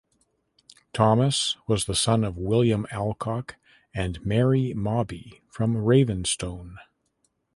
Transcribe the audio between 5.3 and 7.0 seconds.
from Ravenstone.